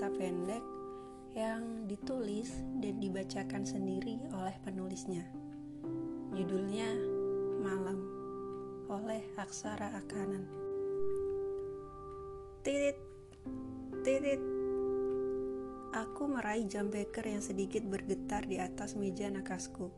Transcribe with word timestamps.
cerita 0.00 0.16
pendek 0.16 0.64
yang 1.36 1.84
ditulis 1.84 2.64
dan 2.80 3.04
dibacakan 3.04 3.68
sendiri 3.68 4.16
oleh 4.32 4.56
penulisnya. 4.64 5.28
Judulnya 6.32 6.88
Malam 7.60 8.00
oleh 8.88 9.20
Aksara 9.36 9.92
Akanan. 9.92 10.48
Titit, 12.64 12.96
titit. 14.00 14.40
Aku 15.92 16.32
meraih 16.32 16.64
jam 16.64 16.88
beker 16.88 17.28
yang 17.28 17.44
sedikit 17.44 17.84
bergetar 17.84 18.48
di 18.48 18.56
atas 18.56 18.96
meja 18.96 19.28
nakasku. 19.28 19.92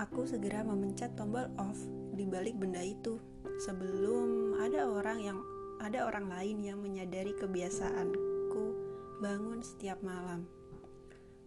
Aku 0.00 0.24
segera 0.24 0.64
memencet 0.64 1.12
tombol 1.12 1.44
off 1.60 1.76
di 2.16 2.24
balik 2.24 2.56
benda 2.56 2.80
itu 2.80 3.20
sebelum 3.68 4.56
ada 4.64 4.88
orang 4.88 5.20
yang 5.20 5.38
ada 5.84 6.08
orang 6.08 6.24
lain 6.32 6.64
yang 6.64 6.80
menyadari 6.80 7.36
kebiasaanku 7.36 8.33
bangun 9.24 9.64
setiap 9.64 10.04
malam. 10.04 10.44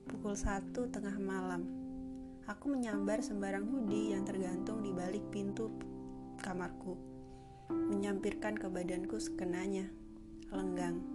Pukul 0.10 0.34
satu 0.34 0.90
tengah 0.90 1.14
malam, 1.22 1.62
aku 2.50 2.74
menyambar 2.74 3.22
sembarang 3.22 3.70
hoodie 3.70 4.18
yang 4.18 4.26
tergantung 4.26 4.82
di 4.82 4.90
balik 4.90 5.22
pintu 5.30 5.70
kamarku, 6.42 6.98
menyampirkan 7.70 8.58
ke 8.58 8.66
badanku 8.66 9.22
sekenanya, 9.22 9.86
lenggang. 10.50 11.06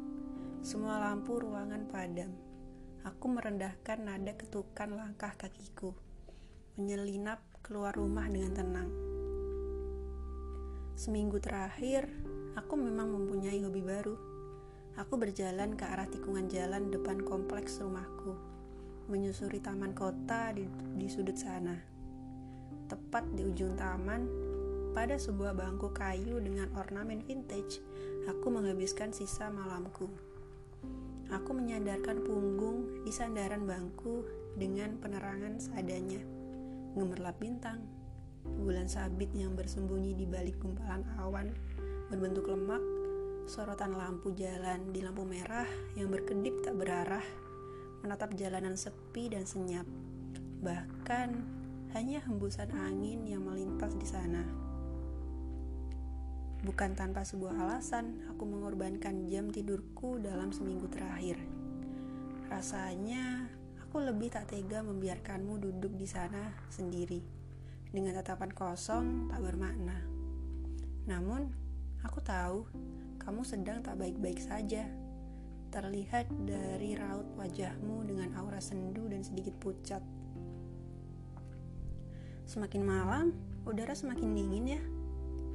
Semua 0.63 1.03
lampu 1.03 1.43
ruangan 1.43 1.83
padam. 1.91 2.31
Aku 3.03 3.27
merendahkan 3.27 3.99
nada 3.99 4.31
ketukan 4.39 4.95
langkah 4.95 5.35
kakiku, 5.35 5.99
menyelinap 6.79 7.43
keluar 7.67 7.91
rumah 7.99 8.31
dengan 8.31 8.55
tenang. 8.55 8.91
Seminggu 10.95 11.43
terakhir, 11.43 12.07
Aku 12.53 12.77
memang 12.77 13.09
mempunyai 13.09 13.65
hobi 13.65 13.81
baru. 13.81 14.32
Aku 15.01 15.17
berjalan 15.17 15.73
ke 15.73 15.89
arah 15.89 16.05
tikungan 16.05 16.53
jalan 16.53 16.93
depan 16.93 17.25
kompleks 17.25 17.81
rumahku, 17.81 18.37
menyusuri 19.09 19.57
taman 19.57 19.97
kota 19.97 20.53
di, 20.53 20.69
di 21.01 21.09
sudut 21.09 21.37
sana. 21.37 21.81
Tepat 22.93 23.25
di 23.33 23.49
ujung 23.49 23.73
taman, 23.73 24.29
pada 24.93 25.17
sebuah 25.17 25.57
bangku 25.57 25.97
kayu 25.97 26.37
dengan 26.45 26.69
ornamen 26.77 27.25
vintage, 27.25 27.81
aku 28.29 28.53
menghabiskan 28.53 29.17
sisa 29.17 29.49
malamku. 29.49 30.13
Aku 31.33 31.57
menyandarkan 31.57 32.21
punggung 32.21 33.01
di 33.01 33.09
sandaran 33.09 33.65
bangku 33.65 34.29
dengan 34.61 35.01
penerangan 35.01 35.57
seadanya, 35.57 36.21
gemerlap 36.93 37.41
bintang, 37.41 37.81
bulan 38.45 38.93
sabit 38.93 39.33
yang 39.33 39.57
bersembunyi 39.57 40.13
di 40.13 40.29
balik 40.29 40.61
gumpalan 40.61 41.09
awan 41.17 41.49
berbentuk 42.13 42.53
lemak, 42.53 42.85
sorotan 43.53 44.01
lampu 44.01 44.33
jalan 44.33 44.97
di 44.97 45.05
lampu 45.05 45.29
merah 45.29 45.69
yang 45.93 46.09
berkedip 46.09 46.65
tak 46.65 46.73
berarah, 46.73 47.21
menatap 48.01 48.33
jalanan 48.33 48.81
sepi 48.81 49.29
dan 49.29 49.45
senyap. 49.45 49.85
Bahkan 50.65 51.29
hanya 51.93 52.25
hembusan 52.25 52.73
angin 52.73 53.29
yang 53.29 53.45
melintas 53.45 53.93
di 54.01 54.09
sana. 54.09 54.41
Bukan 56.65 56.97
tanpa 56.97 57.29
sebuah 57.29 57.53
alasan, 57.61 58.25
aku 58.33 58.49
mengorbankan 58.49 59.29
jam 59.29 59.53
tidurku 59.53 60.17
dalam 60.17 60.49
seminggu 60.49 60.89
terakhir. 60.89 61.37
Rasanya 62.49 63.53
aku 63.85 64.01
lebih 64.01 64.33
tak 64.33 64.49
tega 64.49 64.81
membiarkanmu 64.81 65.61
duduk 65.61 65.93
di 66.01 66.09
sana 66.09 66.57
sendiri 66.73 67.21
dengan 67.93 68.17
tatapan 68.17 68.49
kosong 68.49 69.29
tak 69.29 69.45
bermakna. 69.45 70.01
Namun, 71.05 71.63
Aku 72.03 72.19
tahu 72.19 72.67
kamu 73.23 73.47
sedang 73.47 73.79
tak 73.87 74.03
baik-baik 74.03 74.43
saja. 74.43 74.83
Terlihat 75.71 76.29
dari 76.45 76.99
raut 76.99 77.25
wajahmu 77.39 78.05
dengan 78.05 78.35
aura 78.37 78.59
sendu 78.59 79.07
dan 79.09 79.23
sedikit 79.23 79.55
pucat. 79.63 80.03
Semakin 82.45 82.83
malam, 82.83 83.33
udara 83.65 83.95
semakin 83.95 84.35
dingin 84.35 84.77
ya. 84.77 84.83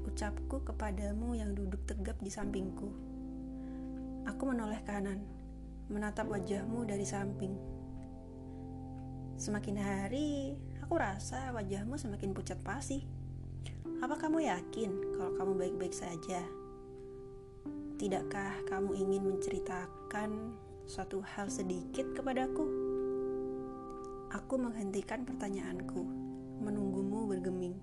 Ucapku 0.07 0.63
kepadamu 0.63 1.35
yang 1.35 1.53
duduk 1.53 1.83
tegap 1.85 2.17
di 2.23 2.31
sampingku. 2.31 2.89
Aku 4.25 4.43
menoleh 4.47 4.81
kanan, 4.87 5.21
menatap 5.91 6.31
wajahmu 6.31 6.87
dari 6.87 7.03
samping. 7.03 7.53
Semakin 9.37 9.77
hari, 9.77 10.57
aku 10.81 10.97
rasa 10.97 11.53
wajahmu 11.53 11.99
semakin 11.99 12.33
pucat 12.33 12.57
pasi. 12.63 13.05
Apa 14.01 14.17
kamu 14.17 14.49
yakin 14.49 15.19
kalau 15.19 15.31
kamu 15.37 15.51
baik-baik 15.61 15.93
saja? 15.93 16.41
Tidakkah 17.97 18.61
kamu 18.69 18.93
ingin 18.93 19.25
menceritakan 19.25 20.53
suatu 20.85 21.17
hal 21.17 21.49
sedikit 21.49 22.05
kepadaku? 22.13 22.61
Aku 24.37 24.53
menghentikan 24.61 25.25
pertanyaanku, 25.25 26.05
menunggumu 26.61 27.25
bergeming. 27.25 27.73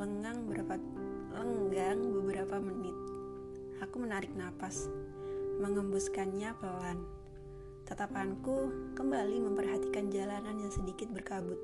Lenggang 0.00 0.48
berapa 0.48 0.80
lenggang 1.36 2.00
beberapa 2.16 2.56
menit. 2.64 2.96
Aku 3.84 4.00
menarik 4.00 4.32
napas, 4.32 4.88
mengembuskannya 5.60 6.56
pelan. 6.56 7.04
Tatapanku 7.84 8.72
kembali 8.96 9.36
memperhatikan 9.52 10.08
jalanan 10.08 10.64
yang 10.64 10.72
sedikit 10.72 11.12
berkabut. 11.12 11.60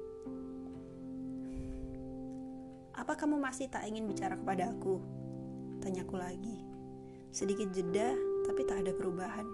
Apa 2.93 3.16
kamu 3.16 3.41
masih 3.41 3.72
tak 3.72 3.89
ingin 3.89 4.04
bicara 4.04 4.37
kepada 4.37 4.69
aku? 4.77 5.00
Tanyaku 5.81 6.21
lagi. 6.21 6.72
Sedikit 7.32 7.72
jeda, 7.72 8.12
tapi 8.44 8.69
tak 8.69 8.84
ada 8.84 8.93
perubahan. 8.93 9.48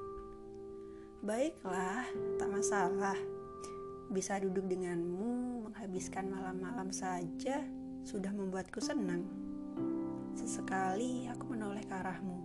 Baiklah, 1.22 2.10
tak 2.34 2.50
masalah. 2.50 3.14
Bisa 4.10 4.42
duduk 4.42 4.66
denganmu, 4.66 5.62
menghabiskan 5.70 6.26
malam-malam 6.26 6.90
saja, 6.90 7.62
sudah 8.02 8.34
membuatku 8.34 8.82
senang. 8.82 9.22
Sesekali 10.34 11.30
aku 11.30 11.54
menoleh 11.54 11.86
ke 11.86 11.94
arahmu. 11.94 12.42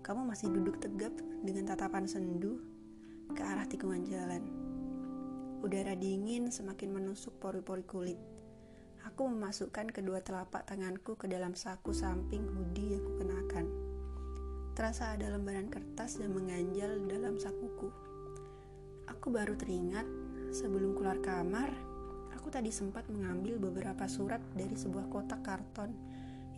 Kamu 0.00 0.32
masih 0.32 0.48
duduk 0.48 0.80
tegap 0.80 1.12
dengan 1.44 1.68
tatapan 1.68 2.08
sendu 2.08 2.56
ke 3.36 3.44
arah 3.44 3.68
tikungan 3.68 4.00
jalan. 4.08 4.48
Udara 5.60 5.92
dingin 5.92 6.48
semakin 6.48 6.88
menusuk 6.88 7.36
pori-pori 7.36 7.84
kulit. 7.84 8.20
Aku 9.04 9.28
memasukkan 9.28 9.92
kedua 9.92 10.24
telapak 10.24 10.64
tanganku 10.64 11.20
ke 11.20 11.28
dalam 11.28 11.52
saku 11.52 11.92
samping 11.92 12.48
hoodie 12.48 12.96
yang 12.96 13.04
kukenakan. 13.04 13.83
Terasa 14.74 15.14
ada 15.14 15.30
lembaran 15.30 15.70
kertas 15.70 16.18
yang 16.18 16.34
mengganjal 16.34 16.98
dalam 17.06 17.38
sakuku. 17.38 17.94
Aku 19.06 19.30
baru 19.30 19.54
teringat 19.54 20.02
sebelum 20.50 20.98
keluar 20.98 21.22
kamar, 21.22 21.70
aku 22.34 22.50
tadi 22.50 22.74
sempat 22.74 23.06
mengambil 23.06 23.62
beberapa 23.62 24.02
surat 24.10 24.42
dari 24.50 24.74
sebuah 24.74 25.06
kotak 25.14 25.46
karton 25.46 25.94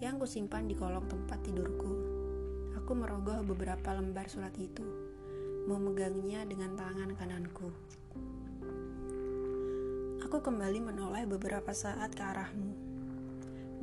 yang 0.00 0.16
kusimpan 0.16 0.64
di 0.64 0.72
kolong 0.72 1.04
tempat 1.04 1.44
tidurku. 1.44 1.92
Aku 2.80 2.96
merogoh 2.96 3.44
beberapa 3.44 3.92
lembar 3.92 4.32
surat 4.32 4.56
itu, 4.56 4.88
memegangnya 5.68 6.40
dengan 6.48 6.72
tangan 6.72 7.12
kananku. 7.20 7.68
Aku 10.24 10.40
kembali 10.40 10.80
menoleh 10.80 11.28
beberapa 11.28 11.76
saat 11.76 12.16
ke 12.16 12.24
arahmu. 12.24 12.72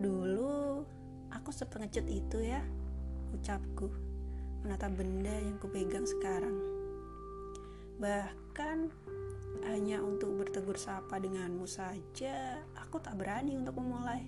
Dulu, 0.01 0.81
aku 1.29 1.53
sepengecut 1.53 2.09
itu 2.09 2.41
ya, 2.41 2.65
ucapku, 3.37 4.02
menatap 4.63 4.95
benda 4.95 5.35
yang 5.43 5.59
kupegang 5.59 6.07
sekarang. 6.07 6.55
Bahkan, 7.99 8.87
hanya 9.67 9.99
untuk 9.99 10.39
bertegur 10.39 10.79
sapa 10.79 11.19
denganmu 11.19 11.67
saja, 11.67 12.63
aku 12.79 13.03
tak 13.03 13.19
berani 13.19 13.59
untuk 13.59 13.75
memulai. 13.75 14.23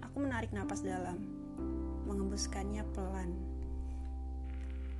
Aku 0.00 0.24
menarik 0.24 0.56
napas 0.56 0.80
dalam, 0.80 1.20
mengembuskannya 2.08 2.80
pelan. 2.96 3.36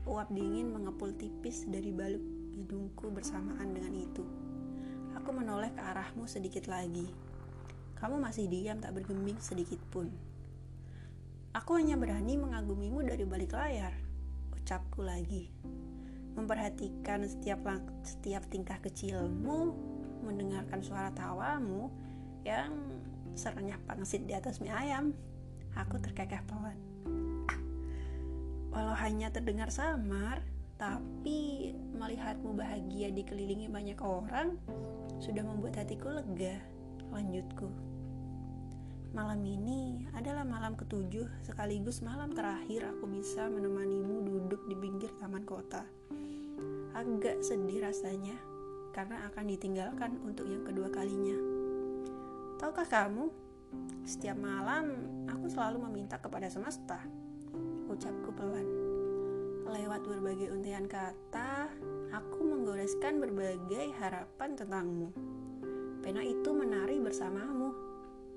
Uap 0.04 0.28
dingin 0.28 0.68
mengepul 0.68 1.16
tipis 1.16 1.64
dari 1.64 1.88
balik 1.88 2.20
hidungku 2.60 3.08
bersamaan 3.08 3.72
dengan 3.72 3.96
itu. 3.96 4.24
Aku 5.16 5.32
menoleh 5.32 5.72
ke 5.72 5.80
arahmu 5.80 6.28
sedikit 6.28 6.68
lagi. 6.68 7.08
Kamu 7.96 8.20
masih 8.20 8.52
diam 8.52 8.84
tak 8.84 9.00
bergeming 9.00 9.40
sedikit 9.40 9.80
pun. 9.88 10.12
Aku 11.54 11.78
hanya 11.78 11.94
berani 11.94 12.34
mengagumimu 12.34 13.06
dari 13.06 13.22
balik 13.22 13.54
layar, 13.54 13.94
ucapku 14.58 15.06
lagi. 15.06 15.54
Memperhatikan 16.34 17.22
setiap 17.30 17.62
setiap 18.02 18.42
tingkah 18.50 18.82
kecilmu, 18.82 19.70
mendengarkan 20.26 20.82
suara 20.82 21.14
tawamu 21.14 21.94
yang 22.42 22.74
serenyah 23.38 23.78
pangsit 23.86 24.26
di 24.26 24.34
atas 24.34 24.58
mie 24.58 24.74
ayam. 24.74 25.14
Aku 25.78 26.02
terkekeh 26.02 26.42
pelan. 26.42 26.74
Walau 28.74 28.98
hanya 28.98 29.30
terdengar 29.30 29.70
samar, 29.70 30.42
tapi 30.74 31.70
melihatmu 31.94 32.50
bahagia 32.58 33.14
dikelilingi 33.14 33.70
banyak 33.70 34.02
orang, 34.02 34.58
sudah 35.22 35.46
membuat 35.46 35.86
hatiku 35.86 36.18
lega. 36.18 36.58
Lanjutku. 37.14 37.93
Malam 39.14 39.46
ini 39.46 40.02
adalah 40.18 40.42
malam 40.42 40.74
ketujuh 40.74 41.46
sekaligus 41.46 42.02
malam 42.02 42.34
terakhir 42.34 42.82
aku 42.82 43.06
bisa 43.06 43.46
menemanimu 43.46 44.26
duduk 44.26 44.66
di 44.66 44.74
pinggir 44.74 45.14
taman 45.22 45.46
kota. 45.46 45.86
Agak 46.98 47.38
sedih 47.46 47.86
rasanya 47.86 48.34
karena 48.90 49.22
akan 49.30 49.54
ditinggalkan 49.54 50.18
untuk 50.26 50.50
yang 50.50 50.66
kedua 50.66 50.90
kalinya. 50.90 51.38
Tahukah 52.58 52.90
kamu, 52.90 53.30
setiap 54.02 54.34
malam 54.34 55.06
aku 55.30 55.46
selalu 55.46 55.86
meminta 55.86 56.18
kepada 56.18 56.50
semesta. 56.50 56.98
Ucapku 57.86 58.34
pelan. 58.34 58.66
Lewat 59.70 60.10
berbagai 60.10 60.50
untian 60.50 60.90
kata, 60.90 61.70
aku 62.10 62.42
menggoreskan 62.42 63.22
berbagai 63.22 63.94
harapan 63.94 64.58
tentangmu. 64.58 65.14
Pena 66.02 66.18
itu 66.26 66.50
menari 66.50 66.98
bersamamu, 66.98 67.93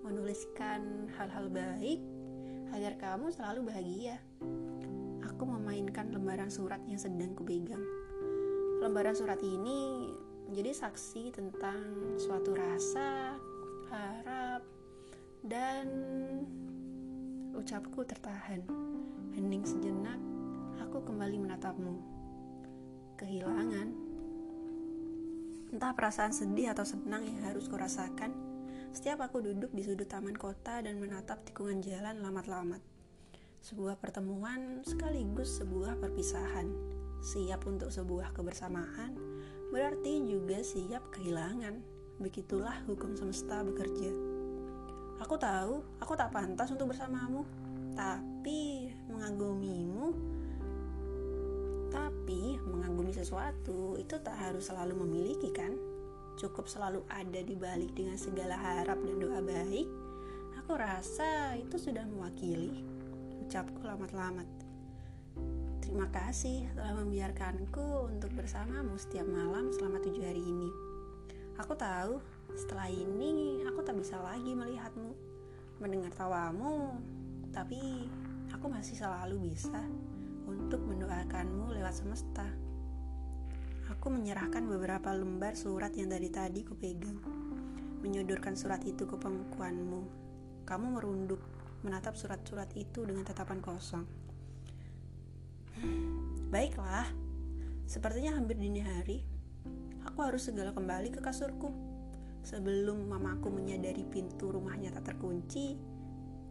menuliskan 0.07 1.11
hal-hal 1.19 1.51
baik 1.51 1.99
agar 2.71 2.93
kamu 2.95 3.27
selalu 3.35 3.67
bahagia. 3.67 4.15
Aku 5.27 5.43
memainkan 5.43 6.09
lembaran 6.15 6.47
surat 6.47 6.79
yang 6.87 6.95
sedang 6.95 7.35
kupegang. 7.35 7.83
Lembaran 8.79 9.13
surat 9.13 9.37
ini 9.43 10.07
menjadi 10.47 10.87
saksi 10.87 11.35
tentang 11.35 11.83
suatu 12.15 12.55
rasa, 12.55 13.35
harap, 13.91 14.63
dan 15.43 15.85
ucapku 17.51 18.07
tertahan. 18.07 18.63
Hening 19.35 19.67
sejenak, 19.67 20.17
aku 20.79 21.03
kembali 21.03 21.37
menatapmu. 21.43 21.95
Kehilangan. 23.19 23.87
Entah 25.67 25.91
perasaan 25.91 26.31
sedih 26.31 26.71
atau 26.71 26.87
senang 26.87 27.27
yang 27.27 27.43
harus 27.43 27.67
kurasakan, 27.67 28.46
setiap 28.95 29.23
aku 29.27 29.43
duduk 29.43 29.71
di 29.75 29.83
sudut 29.83 30.07
taman 30.07 30.35
kota 30.35 30.83
dan 30.83 30.99
menatap 30.99 31.43
tikungan 31.47 31.83
jalan 31.83 32.19
lamat-lamat. 32.23 32.79
Sebuah 33.63 33.99
pertemuan 33.99 34.85
sekaligus 34.85 35.59
sebuah 35.59 35.99
perpisahan, 35.99 36.71
siap 37.19 37.67
untuk 37.67 37.91
sebuah 37.91 38.31
kebersamaan, 38.31 39.17
berarti 39.73 40.23
juga 40.23 40.61
siap 40.63 41.11
kehilangan. 41.11 41.81
Begitulah 42.17 42.81
hukum 42.89 43.13
semesta 43.13 43.61
bekerja. 43.61 44.09
Aku 45.21 45.35
tahu, 45.37 45.81
aku 45.97 46.13
tak 46.13 46.29
pantas 46.29 46.69
untuk 46.69 46.93
bersamamu, 46.93 47.41
tapi 47.97 48.93
mengagumimu. 49.09 50.13
Tapi 51.89 52.61
mengagumi 52.61 53.11
sesuatu 53.11 53.97
itu 53.97 54.15
tak 54.21 54.37
harus 54.37 54.69
selalu 54.69 55.01
memiliki 55.05 55.49
kan? 55.49 55.96
Cukup 56.37 56.69
selalu 56.69 57.01
ada 57.09 57.41
di 57.41 57.57
balik 57.57 57.97
dengan 57.97 58.13
segala 58.13 58.53
harap 58.53 59.01
dan 59.01 59.17
doa 59.17 59.41
baik. 59.41 59.89
Aku 60.61 60.77
rasa 60.77 61.57
itu 61.57 61.81
sudah 61.81 62.05
mewakili. 62.05 62.85
Ucapku 63.41 63.81
lamat-lamat. 63.81 64.45
Terima 65.81 66.05
kasih 66.13 66.69
telah 66.77 66.93
membiarkanku 66.93 68.13
untuk 68.13 68.29
bersamamu 68.37 69.01
setiap 69.01 69.25
malam 69.25 69.73
selama 69.73 69.97
tujuh 69.97 70.21
hari 70.21 70.45
ini. 70.45 70.69
Aku 71.57 71.73
tahu 71.73 72.21
setelah 72.53 72.85
ini 72.85 73.65
aku 73.65 73.81
tak 73.81 73.97
bisa 73.97 74.21
lagi 74.21 74.53
melihatmu, 74.53 75.17
mendengar 75.81 76.13
tawamu, 76.13 77.01
tapi 77.49 78.05
aku 78.53 78.69
masih 78.69 78.93
selalu 78.93 79.49
bisa 79.49 79.81
untuk 80.45 80.85
mendoakanmu 80.85 81.73
lewat 81.73 81.97
semesta. 81.97 82.66
Aku 83.87 84.11
menyerahkan 84.11 84.67
beberapa 84.67 85.15
lembar 85.15 85.55
surat 85.55 85.95
yang 85.95 86.11
dari 86.11 86.27
tadi 86.27 86.67
kupegang, 86.67 87.23
menyodorkan 88.03 88.59
surat 88.59 88.83
itu 88.83 89.07
ke 89.07 89.15
pangkuanmu. 89.15 90.01
Kamu 90.67 90.99
merunduk, 90.99 91.39
menatap 91.87 92.19
surat-surat 92.19 92.67
itu 92.75 93.07
dengan 93.07 93.23
tatapan 93.23 93.63
kosong. 93.63 94.03
Baiklah, 96.51 97.07
sepertinya 97.87 98.35
hampir 98.35 98.59
dini 98.59 98.83
hari. 98.83 99.23
Aku 100.03 100.19
harus 100.19 100.51
segala 100.51 100.75
kembali 100.75 101.15
ke 101.15 101.23
kasurku. 101.23 101.71
Sebelum 102.43 103.07
mamaku 103.07 103.51
menyadari 103.51 104.03
pintu 104.03 104.51
rumahnya 104.51 104.91
tak 104.95 105.15
terkunci 105.15 105.79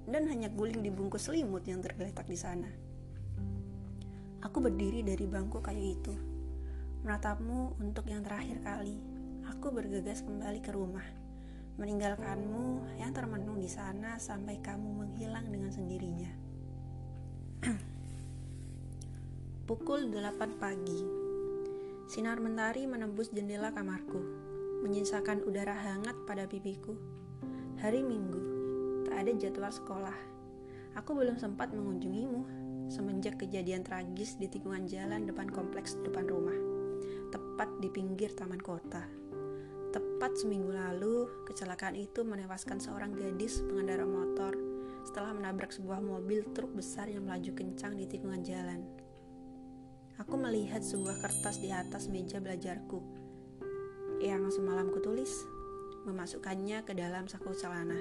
dan 0.09 0.25
hanya 0.29 0.49
guling 0.49 0.81
di 0.81 0.89
bungkus 0.89 1.29
selimut 1.29 1.69
yang 1.69 1.85
tergeletak 1.85 2.25
di 2.25 2.39
sana. 2.39 2.69
Aku 4.41 4.61
berdiri 4.61 5.03
dari 5.03 5.27
bangku 5.27 5.59
kayu 5.59 5.97
itu, 5.99 6.15
menatapmu 7.07 7.79
untuk 7.79 8.11
yang 8.11 8.27
terakhir 8.27 8.59
kali. 8.67 8.99
Aku 9.47 9.71
bergegas 9.71 10.27
kembali 10.27 10.59
ke 10.59 10.75
rumah, 10.75 11.07
meninggalkanmu 11.79 12.99
yang 12.99 13.15
termenung 13.15 13.63
di 13.63 13.71
sana 13.71 14.19
sampai 14.19 14.59
kamu 14.59 15.07
menghilang 15.07 15.47
dengan 15.47 15.71
sendirinya. 15.71 16.27
Pukul 19.71 20.11
8 20.11 20.59
pagi. 20.59 21.01
Sinar 22.11 22.43
mentari 22.43 22.91
menembus 22.91 23.31
jendela 23.31 23.71
kamarku, 23.71 24.19
menyisakan 24.83 25.47
udara 25.47 25.79
hangat 25.79 26.19
pada 26.27 26.51
pipiku. 26.51 26.99
Hari 27.87 28.03
Minggu, 28.03 28.43
tak 29.07 29.23
ada 29.23 29.31
jadwal 29.39 29.71
sekolah. 29.71 30.19
Aku 30.99 31.15
belum 31.15 31.39
sempat 31.39 31.71
mengunjungimu 31.71 32.67
semenjak 32.91 33.39
kejadian 33.39 33.87
tragis 33.87 34.35
di 34.43 34.51
tikungan 34.51 34.91
jalan 34.91 35.23
depan 35.27 35.51
kompleks 35.51 35.99
depan 36.03 36.27
rumah, 36.27 36.76
tepat 37.37 37.69
di 37.85 37.93
pinggir 37.93 38.33
taman 38.33 38.65
kota. 38.65 39.05
Tepat 39.93 40.41
seminggu 40.41 40.73
lalu, 40.73 41.29
kecelakaan 41.45 41.93
itu 41.93 42.25
menewaskan 42.25 42.81
seorang 42.81 43.13
gadis 43.13 43.61
pengendara 43.61 44.09
motor 44.09 44.57
setelah 45.05 45.37
menabrak 45.37 45.69
sebuah 45.69 46.01
mobil 46.01 46.49
truk 46.57 46.73
besar 46.73 47.13
yang 47.13 47.29
melaju 47.29 47.53
kencang 47.53 47.93
di 48.01 48.09
tikungan 48.09 48.41
jalan. 48.41 48.81
Aku 50.17 50.41
melihat 50.41 50.81
sebuah 50.81 51.21
kertas 51.21 51.61
di 51.61 51.69
atas 51.69 52.09
meja 52.09 52.41
belajarku 52.41 53.05
yang 54.25 54.49
semalam 54.49 54.89
kutulis, 54.89 55.45
memasukkannya 56.09 56.89
ke 56.89 56.97
dalam 56.97 57.29
saku 57.29 57.53
celana. 57.53 58.01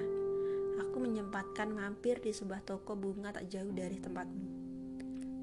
Aku 0.80 0.96
menyempatkan 0.96 1.76
mampir 1.76 2.24
di 2.24 2.32
sebuah 2.32 2.64
toko 2.64 2.96
bunga 2.96 3.36
tak 3.36 3.52
jauh 3.52 3.68
dari 3.68 4.00
tempatmu. 4.00 4.48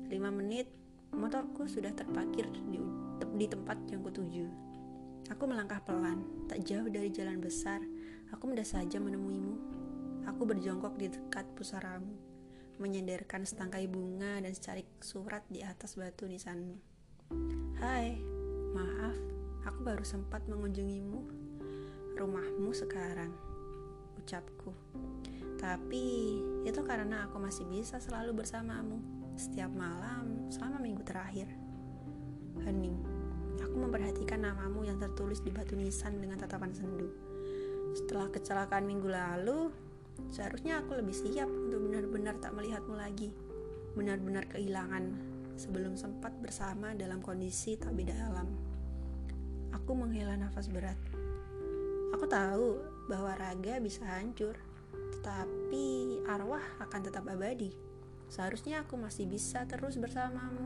Lima 0.10 0.34
menit, 0.34 0.83
motorku 1.15 1.69
sudah 1.69 1.94
terparkir 1.94 2.50
di, 2.69 2.81
di 3.38 3.45
tempat 3.48 3.77
yang 3.89 4.01
kutuju. 4.01 4.45
Aku 5.31 5.48
melangkah 5.48 5.80
pelan, 5.81 6.21
tak 6.51 6.68
jauh 6.68 6.89
dari 6.92 7.07
jalan 7.07 7.39
besar. 7.39 7.80
Aku 8.36 8.51
mudah 8.51 8.65
saja 8.65 9.00
menemuimu. 9.00 9.56
Aku 10.27 10.44
berjongkok 10.44 11.00
di 11.00 11.07
dekat 11.07 11.48
pusaramu 11.55 12.34
menyandarkan 12.82 13.46
setangkai 13.46 13.86
bunga 13.86 14.41
dan 14.41 14.51
secarik 14.51 14.89
surat 15.00 15.46
di 15.48 15.62
atas 15.62 15.93
batu 15.93 16.25
nisanmu. 16.25 16.75
Hai, 17.77 18.17
maaf, 18.74 19.15
aku 19.63 19.79
baru 19.86 20.03
sempat 20.03 20.43
mengunjungimu. 20.50 21.22
Rumahmu 22.17 22.70
sekarang, 22.74 23.32
ucapku. 24.17 24.74
Tapi 25.62 26.05
itu 26.67 26.82
karena 26.84 27.29
aku 27.29 27.39
masih 27.39 27.63
bisa 27.70 28.01
selalu 28.03 28.43
bersamamu 28.43 29.23
setiap 29.36 29.70
malam 29.74 30.50
selama 30.54 30.82
minggu 30.82 31.02
terakhir. 31.06 31.50
Hening, 32.63 32.98
aku 33.60 33.75
memperhatikan 33.75 34.46
namamu 34.46 34.86
yang 34.86 35.02
tertulis 35.02 35.42
di 35.42 35.50
batu 35.50 35.74
nisan 35.74 36.22
dengan 36.22 36.38
tatapan 36.38 36.72
sendu. 36.74 37.10
Setelah 37.94 38.30
kecelakaan 38.34 38.86
minggu 38.86 39.10
lalu, 39.10 39.70
Seharusnya 40.30 40.82
aku 40.82 40.98
lebih 40.98 41.13
siap 41.13 41.50
untuk 41.50 41.90
benar-benar 41.90 42.38
tak 42.42 42.54
melihatmu 42.58 42.96
lagi, 42.98 43.30
benar-benar 43.98 44.46
kehilangan 44.50 45.13
sebelum 45.54 45.94
sempat 45.94 46.34
bersama 46.42 46.98
dalam 46.98 47.22
kondisi 47.22 47.78
tak 47.78 47.94
beda 47.94 48.13
alam. 48.34 48.50
Aku 49.74 49.94
menghela 49.98 50.38
nafas 50.38 50.70
berat. 50.70 50.98
Aku 52.13 52.25
tahu 52.30 52.78
bahwa 53.10 53.34
raga 53.34 53.82
bisa 53.82 54.06
hancur, 54.06 54.54
tetapi 55.18 56.22
arwah 56.30 56.62
akan 56.82 57.02
tetap 57.02 57.25
abadi. 57.25 57.74
Seharusnya 58.34 58.82
aku 58.82 58.98
masih 58.98 59.30
bisa 59.30 59.62
terus 59.70 59.94
bersamamu, 60.02 60.66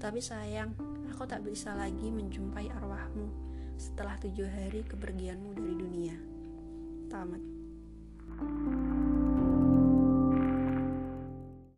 tapi 0.00 0.24
sayang, 0.24 0.72
aku 1.12 1.28
tak 1.28 1.44
bisa 1.44 1.76
lagi 1.76 2.08
menjumpai 2.08 2.72
arwahmu 2.80 3.28
setelah 3.76 4.16
tujuh 4.16 4.48
hari 4.48 4.80
kepergianmu 4.88 5.52
dari 5.52 5.74
dunia. 5.76 6.16
Tamat. 7.12 7.42